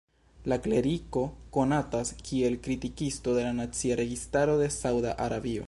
[0.51, 1.21] La kleriko
[1.57, 5.59] konatas kiel kritikisto de la nacia registaro de Sauda Arabio.